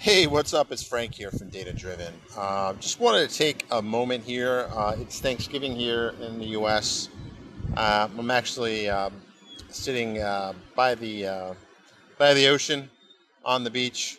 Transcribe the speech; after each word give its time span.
Hey, 0.00 0.26
what's 0.26 0.54
up? 0.54 0.72
It's 0.72 0.82
Frank 0.82 1.14
here 1.14 1.30
from 1.30 1.50
Data 1.50 1.74
Driven. 1.74 2.14
Uh, 2.34 2.72
just 2.72 3.00
wanted 3.00 3.28
to 3.28 3.36
take 3.36 3.66
a 3.70 3.82
moment 3.82 4.24
here. 4.24 4.66
Uh, 4.74 4.96
it's 4.98 5.20
Thanksgiving 5.20 5.76
here 5.76 6.14
in 6.22 6.38
the 6.38 6.46
U.S. 6.56 7.10
Uh, 7.76 8.08
I'm 8.16 8.30
actually 8.30 8.88
um, 8.88 9.12
sitting 9.68 10.18
uh, 10.18 10.54
by 10.74 10.94
the 10.94 11.26
uh, 11.26 11.54
by 12.16 12.32
the 12.32 12.48
ocean 12.48 12.88
on 13.44 13.62
the 13.62 13.70
beach, 13.70 14.16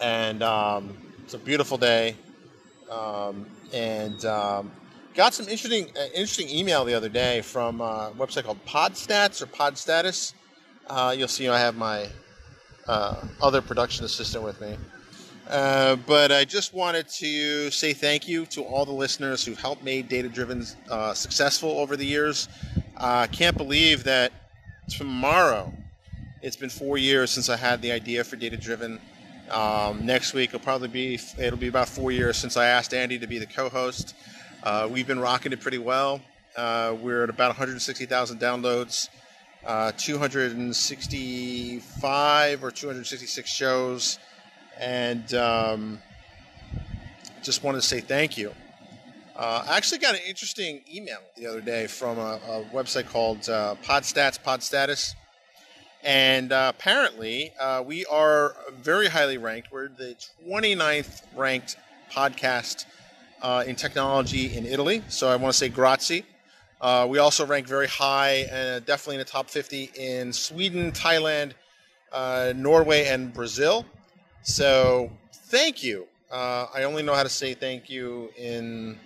and 0.00 0.44
um, 0.44 0.96
it's 1.24 1.34
a 1.34 1.38
beautiful 1.38 1.76
day. 1.76 2.14
Um, 2.88 3.46
and 3.72 4.24
um, 4.26 4.70
got 5.16 5.34
some 5.34 5.48
interesting 5.48 5.88
uh, 5.96 6.04
interesting 6.14 6.48
email 6.48 6.84
the 6.84 6.94
other 6.94 7.08
day 7.08 7.40
from 7.40 7.80
a 7.80 8.12
website 8.16 8.44
called 8.44 8.64
Podstats 8.64 9.42
or 9.42 9.46
Podstatus. 9.46 10.34
you'll 11.18 11.26
see 11.26 11.48
I 11.48 11.58
have 11.58 11.74
my 11.74 12.06
uh, 12.88 13.22
other 13.40 13.62
production 13.62 14.04
assistant 14.04 14.44
with 14.44 14.60
me. 14.60 14.76
Uh, 15.48 15.96
but 16.06 16.30
I 16.30 16.44
just 16.44 16.72
wanted 16.72 17.08
to 17.08 17.70
say 17.70 17.92
thank 17.92 18.28
you 18.28 18.46
to 18.46 18.62
all 18.62 18.84
the 18.84 18.92
listeners 18.92 19.44
who 19.44 19.54
helped 19.54 19.82
make 19.82 20.08
Data 20.08 20.28
Driven 20.28 20.64
uh, 20.88 21.12
successful 21.14 21.70
over 21.70 21.96
the 21.96 22.06
years. 22.06 22.48
I 22.96 23.24
uh, 23.24 23.26
can't 23.26 23.56
believe 23.56 24.04
that 24.04 24.32
tomorrow 24.88 25.72
it's 26.42 26.56
been 26.56 26.70
four 26.70 26.96
years 26.98 27.30
since 27.30 27.48
I 27.48 27.56
had 27.56 27.82
the 27.82 27.92
idea 27.92 28.24
for 28.24 28.36
Data 28.36 28.56
Driven. 28.56 29.00
Um, 29.50 30.06
next 30.06 30.32
week 30.32 30.52
will 30.52 30.60
probably 30.60 30.88
be 30.88 31.18
it'll 31.38 31.58
be 31.58 31.68
about 31.68 31.88
four 31.88 32.12
years 32.12 32.36
since 32.36 32.56
I 32.56 32.66
asked 32.66 32.94
Andy 32.94 33.18
to 33.18 33.26
be 33.26 33.38
the 33.38 33.46
co-host. 33.46 34.14
Uh, 34.62 34.88
we've 34.90 35.06
been 35.06 35.20
rocking 35.20 35.52
it 35.52 35.60
pretty 35.60 35.78
well. 35.78 36.20
Uh, 36.56 36.96
we're 37.00 37.24
at 37.24 37.30
about 37.30 37.48
160,000 37.48 38.40
downloads 38.40 39.08
uh, 39.64 39.92
265 39.96 42.64
or 42.64 42.70
266 42.70 43.50
shows, 43.50 44.18
and 44.78 45.32
um, 45.34 46.00
just 47.42 47.62
wanted 47.62 47.80
to 47.80 47.86
say 47.86 48.00
thank 48.00 48.36
you. 48.36 48.52
Uh, 49.36 49.64
I 49.68 49.76
actually 49.76 49.98
got 49.98 50.14
an 50.14 50.20
interesting 50.26 50.82
email 50.92 51.18
the 51.36 51.46
other 51.46 51.60
day 51.60 51.86
from 51.86 52.18
a, 52.18 52.40
a 52.46 52.64
website 52.72 53.08
called 53.08 53.48
uh, 53.48 53.76
Podstats, 53.82 54.38
Podstatus. 54.38 55.14
And 56.04 56.52
uh, 56.52 56.72
apparently, 56.74 57.52
uh, 57.58 57.82
we 57.86 58.04
are 58.06 58.56
very 58.82 59.08
highly 59.08 59.38
ranked. 59.38 59.72
We're 59.72 59.88
the 59.88 60.16
29th 60.46 61.22
ranked 61.36 61.76
podcast 62.12 62.86
uh, 63.40 63.64
in 63.66 63.76
technology 63.76 64.56
in 64.56 64.66
Italy. 64.66 65.02
So 65.08 65.28
I 65.28 65.36
want 65.36 65.52
to 65.52 65.58
say 65.58 65.68
grazie. 65.68 66.24
Uh, 66.82 67.06
we 67.08 67.18
also 67.18 67.46
rank 67.46 67.64
very 67.64 67.86
high, 67.86 68.42
uh, 68.42 68.80
definitely 68.80 69.14
in 69.14 69.20
the 69.20 69.24
top 69.24 69.48
50 69.48 69.92
in 69.94 70.32
Sweden, 70.32 70.90
Thailand, 70.90 71.52
uh, 72.12 72.52
Norway, 72.56 73.06
and 73.06 73.32
Brazil. 73.32 73.86
So 74.42 75.08
thank 75.32 75.84
you. 75.84 76.08
Uh, 76.28 76.66
I 76.74 76.82
only 76.82 77.04
know 77.04 77.14
how 77.14 77.22
to 77.22 77.28
say 77.28 77.54
thank 77.54 77.88
you 77.88 78.30
in 78.36 78.98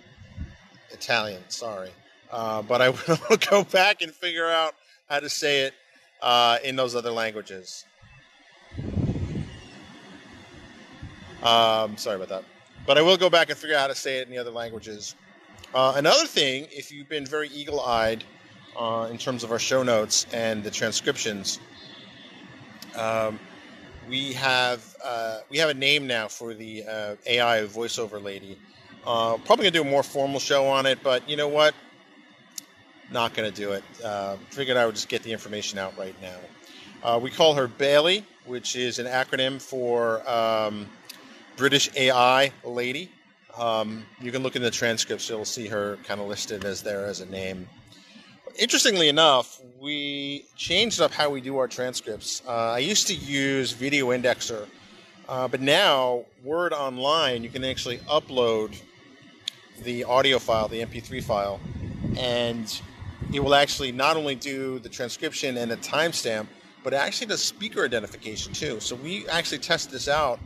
Italian. 0.89 1.43
Sorry, 1.49 1.91
uh, 2.31 2.63
but 2.63 2.81
I 2.81 2.89
will 3.29 3.37
go 3.47 3.63
back 3.63 4.01
and 4.01 4.11
figure 4.11 4.49
out 4.49 4.73
how 5.07 5.19
to 5.19 5.29
say 5.29 5.61
it 5.61 5.75
uh, 6.23 6.57
in 6.63 6.75
those 6.75 6.95
other 6.95 7.11
languages. 7.11 7.85
Um, 11.43 11.95
sorry 11.95 12.15
about 12.15 12.29
that, 12.29 12.43
but 12.87 12.97
I 12.97 13.03
will 13.03 13.17
go 13.17 13.29
back 13.29 13.51
and 13.51 13.57
figure 13.57 13.75
out 13.75 13.81
how 13.81 13.87
to 13.87 13.95
say 13.95 14.17
it 14.17 14.27
in 14.27 14.33
the 14.33 14.39
other 14.39 14.49
languages. 14.49 15.15
Uh, 15.73 15.93
another 15.97 16.25
thing, 16.25 16.67
if 16.71 16.91
you've 16.91 17.09
been 17.09 17.25
very 17.25 17.49
eagle 17.49 17.81
eyed 17.81 18.23
uh, 18.79 19.07
in 19.11 19.17
terms 19.17 19.43
of 19.43 19.51
our 19.51 19.59
show 19.59 19.83
notes 19.83 20.25
and 20.33 20.63
the 20.63 20.71
transcriptions, 20.71 21.59
um, 22.95 23.37
we 24.09 24.31
have 24.33 24.95
uh, 25.03 25.39
we 25.49 25.57
have 25.57 25.69
a 25.69 25.73
name 25.73 26.07
now 26.07 26.27
for 26.27 26.53
the 26.53 26.83
uh, 26.83 27.15
AI 27.25 27.61
voiceover 27.63 28.23
lady. 28.23 28.57
Uh, 29.05 29.37
probably 29.45 29.63
gonna 29.63 29.71
do 29.71 29.81
a 29.81 29.91
more 29.91 30.03
formal 30.03 30.39
show 30.39 30.65
on 30.67 30.85
it, 30.85 30.99
but 31.03 31.27
you 31.29 31.35
know 31.35 31.49
what? 31.49 31.75
Not 33.11 33.33
gonna 33.33 33.51
do 33.51 33.73
it. 33.73 33.83
Figured 34.49 34.77
I 34.77 34.85
would 34.85 34.95
just 34.95 35.09
get 35.09 35.23
the 35.23 35.33
information 35.33 35.79
out 35.79 35.97
right 35.97 36.15
now. 36.21 37.17
we 37.19 37.29
call 37.29 37.55
her 37.55 37.67
Bailey, 37.67 38.23
which 38.45 38.75
is 38.75 38.99
an 38.99 39.05
acronym 39.05 39.61
for 39.61 40.27
um, 40.29 40.87
British 41.57 41.89
AI 41.95 42.51
lady. 42.63 43.11
Um, 43.57 44.05
you 44.21 44.31
can 44.31 44.43
look 44.43 44.55
in 44.55 44.61
the 44.61 44.71
transcripts; 44.71 45.29
you'll 45.29 45.45
see 45.45 45.67
her 45.67 45.97
kind 46.03 46.21
of 46.21 46.27
listed 46.27 46.63
as 46.63 46.83
there 46.83 47.05
as 47.05 47.21
a 47.21 47.25
name. 47.25 47.67
Interestingly 48.57 49.09
enough, 49.09 49.61
we 49.79 50.45
changed 50.55 51.01
up 51.01 51.11
how 51.11 51.29
we 51.29 51.41
do 51.41 51.57
our 51.57 51.67
transcripts. 51.67 52.41
Uh, 52.47 52.71
I 52.71 52.79
used 52.79 53.07
to 53.07 53.13
use 53.13 53.71
Video 53.71 54.07
Indexer, 54.07 54.67
uh, 55.29 55.47
but 55.47 55.61
now 55.61 56.25
Word 56.43 56.73
Online, 56.73 57.43
you 57.43 57.49
can 57.49 57.63
actually 57.63 57.97
upload 57.99 58.75
the 59.83 60.03
audio 60.05 60.39
file, 60.39 60.67
the 60.67 60.81
MP3 60.81 61.23
file, 61.23 61.59
and 62.17 62.81
it 63.33 63.39
will 63.39 63.55
actually 63.55 63.91
not 63.91 64.17
only 64.17 64.35
do 64.35 64.79
the 64.79 64.89
transcription 64.89 65.57
and 65.57 65.69
the 65.69 65.77
timestamp, 65.77 66.47
but 66.83 66.93
actually 66.93 67.27
does 67.27 67.43
speaker 67.43 67.83
identification 67.83 68.53
too. 68.53 68.79
So 68.79 68.95
we 68.95 69.27
actually 69.27 69.59
tested 69.59 69.91
this 69.91 70.07
out, 70.07 70.39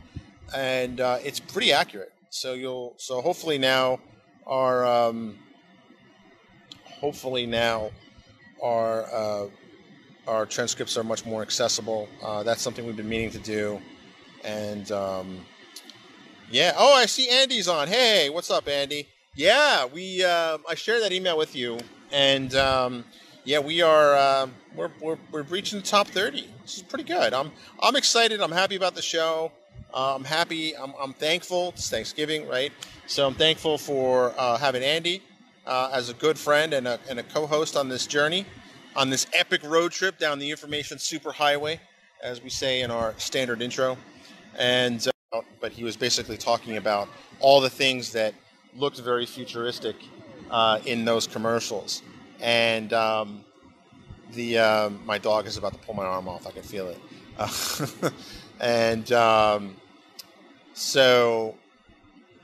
and 0.54 1.00
uh, 1.00 1.18
it's 1.24 1.40
pretty 1.40 1.72
accurate. 1.72 2.12
So 2.32 2.54
you'll 2.54 2.94
so 2.96 3.20
hopefully 3.20 3.58
now 3.58 4.00
our 4.46 4.86
um, 4.86 5.38
hopefully 6.82 7.44
now 7.44 7.90
our 8.62 9.04
uh, 9.04 9.48
our 10.26 10.46
transcripts 10.46 10.96
are 10.96 11.04
much 11.04 11.26
more 11.26 11.42
accessible. 11.42 12.08
Uh, 12.22 12.42
that's 12.42 12.62
something 12.62 12.86
we've 12.86 12.96
been 12.96 13.08
meaning 13.08 13.30
to 13.32 13.38
do, 13.38 13.82
and 14.44 14.90
um, 14.92 15.44
yeah. 16.50 16.72
Oh, 16.74 16.94
I 16.94 17.04
see 17.04 17.28
Andy's 17.28 17.68
on. 17.68 17.86
Hey, 17.86 18.30
what's 18.30 18.50
up, 18.50 18.66
Andy? 18.66 19.08
Yeah, 19.34 19.84
we 19.84 20.24
uh, 20.24 20.56
I 20.66 20.74
shared 20.74 21.02
that 21.02 21.12
email 21.12 21.36
with 21.36 21.54
you, 21.54 21.80
and 22.12 22.54
um, 22.54 23.04
yeah, 23.44 23.58
we 23.58 23.82
are 23.82 24.14
uh, 24.14 24.46
we're, 24.74 24.90
we're 25.02 25.18
we're 25.30 25.42
reaching 25.42 25.80
the 25.80 25.84
top 25.84 26.08
thirty. 26.08 26.48
This 26.62 26.78
is 26.78 26.82
pretty 26.82 27.04
good. 27.04 27.34
I'm 27.34 27.52
I'm 27.78 27.94
excited. 27.94 28.40
I'm 28.40 28.52
happy 28.52 28.76
about 28.76 28.94
the 28.94 29.02
show. 29.02 29.52
Uh, 29.94 30.14
I'm 30.14 30.24
happy. 30.24 30.74
I'm, 30.74 30.94
I'm, 30.98 31.12
thankful. 31.12 31.70
It's 31.70 31.90
Thanksgiving, 31.90 32.48
right? 32.48 32.72
So 33.06 33.26
I'm 33.26 33.34
thankful 33.34 33.76
for 33.76 34.32
uh, 34.38 34.56
having 34.56 34.82
Andy 34.82 35.22
uh, 35.66 35.90
as 35.92 36.08
a 36.08 36.14
good 36.14 36.38
friend 36.38 36.72
and 36.72 36.88
a, 36.88 36.98
and 37.10 37.18
a 37.18 37.22
co-host 37.22 37.76
on 37.76 37.90
this 37.90 38.06
journey, 38.06 38.46
on 38.96 39.10
this 39.10 39.26
epic 39.34 39.62
road 39.64 39.92
trip 39.92 40.18
down 40.18 40.38
the 40.38 40.50
information 40.50 40.96
superhighway, 40.96 41.78
as 42.22 42.42
we 42.42 42.48
say 42.48 42.80
in 42.80 42.90
our 42.90 43.12
standard 43.18 43.60
intro. 43.60 43.98
And 44.58 45.06
uh, 45.32 45.42
but 45.60 45.72
he 45.72 45.84
was 45.84 45.96
basically 45.96 46.38
talking 46.38 46.78
about 46.78 47.08
all 47.40 47.60
the 47.60 47.70
things 47.70 48.12
that 48.12 48.32
looked 48.74 48.98
very 48.98 49.26
futuristic 49.26 49.96
uh, 50.50 50.78
in 50.86 51.04
those 51.04 51.26
commercials. 51.26 52.02
And 52.40 52.94
um, 52.94 53.44
the 54.32 54.58
um, 54.58 55.02
my 55.04 55.18
dog 55.18 55.46
is 55.46 55.58
about 55.58 55.74
to 55.74 55.78
pull 55.80 55.94
my 55.94 56.04
arm 56.04 56.28
off. 56.28 56.46
I 56.46 56.50
can 56.50 56.62
feel 56.62 56.88
it. 56.88 56.98
and 58.60 59.10
um, 59.12 59.76
so, 60.74 61.56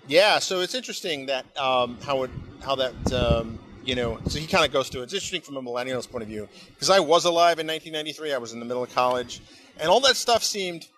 yeah, 0.07 0.39
so 0.39 0.61
it's 0.61 0.75
interesting 0.75 1.27
that 1.27 1.45
um, 1.59 1.99
how 2.03 2.23
it 2.25 2.31
how 2.63 2.75
that 2.77 3.13
um, 3.13 3.59
you 3.85 3.95
know. 3.95 4.19
So 4.29 4.39
he 4.39 4.47
kind 4.47 4.65
of 4.65 4.73
goes 4.73 4.89
through. 4.89 5.03
It's 5.03 5.15
interesting 5.15 5.41
from 5.41 5.57
a 5.57 5.63
millennial's 5.63 6.07
point 6.07 6.23
of 6.23 6.29
view 6.29 6.49
because 6.75 6.91
I 6.91 7.01
was 7.01 7.25
alive 7.25 7.59
in 7.59 7.67
1993. 7.67 8.33
I 8.33 8.39
was 8.39 8.53
in 8.53 8.61
the 8.61 8.67
middle 8.67 8.83
of 8.83 8.95
college, 8.95 9.41
and 9.79 9.89
all 9.89 10.01
that 10.01 10.17
stuff 10.17 10.43
seemed 10.43 10.89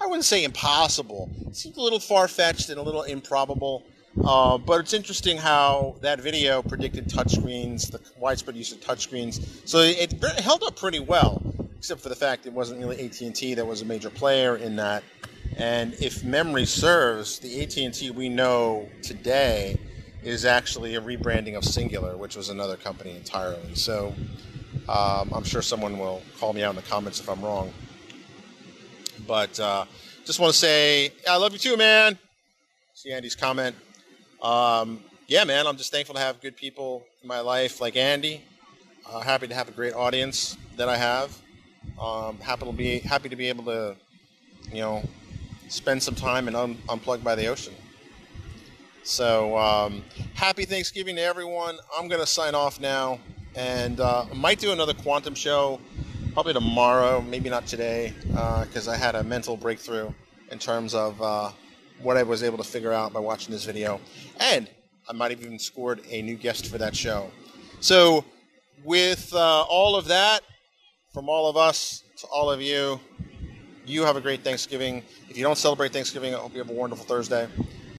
I 0.00 0.06
wouldn't 0.06 0.24
say 0.24 0.44
impossible. 0.44 1.30
It 1.46 1.56
seemed 1.56 1.76
a 1.76 1.82
little 1.82 2.00
far 2.00 2.26
fetched 2.26 2.70
and 2.70 2.78
a 2.78 2.82
little 2.82 3.02
improbable. 3.02 3.84
Uh, 4.24 4.58
but 4.58 4.80
it's 4.80 4.94
interesting 4.94 5.36
how 5.36 5.96
that 6.00 6.20
video 6.20 6.62
predicted 6.62 7.06
touchscreens, 7.08 7.90
the 7.90 8.00
widespread 8.18 8.56
use 8.56 8.72
of 8.72 8.80
touchscreens. 8.80 9.68
So 9.68 9.78
it, 9.78 10.14
it 10.14 10.40
held 10.40 10.62
up 10.62 10.76
pretty 10.76 11.00
well, 11.00 11.42
except 11.78 12.00
for 12.00 12.08
the 12.08 12.16
fact 12.16 12.46
it 12.46 12.52
wasn't 12.52 12.80
really 12.80 13.04
AT&T 13.04 13.54
that 13.54 13.64
was 13.64 13.82
a 13.82 13.84
major 13.84 14.10
player 14.10 14.56
in 14.56 14.76
that. 14.76 15.04
And 15.60 15.92
if 16.00 16.24
memory 16.24 16.64
serves, 16.64 17.38
the 17.38 17.62
AT&T 17.62 18.12
we 18.12 18.30
know 18.30 18.88
today 19.02 19.78
is 20.22 20.46
actually 20.46 20.94
a 20.94 21.02
rebranding 21.02 21.54
of 21.54 21.64
Cingular, 21.64 22.16
which 22.16 22.34
was 22.34 22.48
another 22.48 22.78
company 22.78 23.14
entirely. 23.14 23.74
So 23.74 24.14
um, 24.88 25.30
I'm 25.34 25.44
sure 25.44 25.60
someone 25.60 25.98
will 25.98 26.22
call 26.38 26.54
me 26.54 26.62
out 26.62 26.70
in 26.70 26.76
the 26.76 26.88
comments 26.88 27.20
if 27.20 27.28
I'm 27.28 27.42
wrong. 27.42 27.74
But 29.26 29.60
uh, 29.60 29.84
just 30.24 30.40
want 30.40 30.54
to 30.54 30.58
say, 30.58 31.12
I 31.28 31.36
love 31.36 31.52
you 31.52 31.58
too, 31.58 31.76
man. 31.76 32.16
See 32.94 33.12
Andy's 33.12 33.34
comment. 33.34 33.76
Um, 34.40 35.04
yeah, 35.26 35.44
man, 35.44 35.66
I'm 35.66 35.76
just 35.76 35.92
thankful 35.92 36.14
to 36.14 36.22
have 36.22 36.40
good 36.40 36.56
people 36.56 37.04
in 37.20 37.28
my 37.28 37.40
life 37.40 37.82
like 37.82 37.96
Andy. 37.96 38.42
Uh, 39.06 39.20
happy 39.20 39.46
to 39.46 39.54
have 39.54 39.68
a 39.68 39.72
great 39.72 39.92
audience 39.92 40.56
that 40.78 40.88
I 40.88 40.96
have. 40.96 41.36
Um, 42.00 42.38
happy 42.38 42.64
to 42.64 42.72
be 42.72 42.98
happy 43.00 43.28
to 43.28 43.36
be 43.36 43.48
able 43.48 43.64
to, 43.64 43.96
you 44.72 44.80
know, 44.80 45.02
spend 45.70 46.02
some 46.02 46.14
time 46.14 46.46
and 46.46 46.56
un- 46.56 46.78
unplug 46.88 47.22
by 47.22 47.34
the 47.34 47.46
ocean. 47.46 47.74
So 49.02 49.56
um, 49.56 50.04
happy 50.34 50.66
Thanksgiving 50.66 51.16
to 51.16 51.22
everyone. 51.22 51.78
I'm 51.96 52.08
going 52.08 52.20
to 52.20 52.26
sign 52.26 52.54
off 52.54 52.80
now 52.80 53.18
and 53.54 54.00
uh, 54.00 54.26
I 54.30 54.34
might 54.34 54.58
do 54.58 54.72
another 54.72 54.94
quantum 54.94 55.34
show 55.34 55.80
probably 56.32 56.52
tomorrow, 56.52 57.20
maybe 57.20 57.50
not 57.50 57.66
today, 57.66 58.14
because 58.22 58.86
uh, 58.86 58.92
I 58.92 58.96
had 58.96 59.14
a 59.14 59.24
mental 59.24 59.56
breakthrough 59.56 60.12
in 60.50 60.58
terms 60.58 60.94
of 60.94 61.20
uh, 61.20 61.50
what 62.00 62.16
I 62.16 62.22
was 62.22 62.42
able 62.42 62.58
to 62.58 62.64
figure 62.64 62.92
out 62.92 63.12
by 63.12 63.20
watching 63.20 63.52
this 63.52 63.64
video. 63.64 64.00
And 64.38 64.68
I 65.08 65.12
might 65.12 65.32
have 65.32 65.40
even 65.40 65.58
scored 65.58 66.00
a 66.08 66.22
new 66.22 66.36
guest 66.36 66.66
for 66.68 66.78
that 66.78 66.94
show. 66.94 67.30
So, 67.80 68.24
with 68.84 69.32
uh, 69.34 69.62
all 69.62 69.96
of 69.96 70.06
that, 70.08 70.40
from 71.12 71.28
all 71.28 71.50
of 71.50 71.56
us 71.56 72.04
to 72.18 72.26
all 72.28 72.50
of 72.50 72.62
you, 72.62 73.00
you 73.90 74.04
have 74.04 74.14
a 74.14 74.20
great 74.20 74.44
Thanksgiving. 74.44 75.02
If 75.28 75.36
you 75.36 75.42
don't 75.42 75.58
celebrate 75.58 75.92
Thanksgiving, 75.92 76.32
I 76.32 76.38
hope 76.38 76.52
you 76.52 76.60
have 76.60 76.70
a 76.70 76.72
wonderful 76.72 77.04
Thursday. 77.04 77.48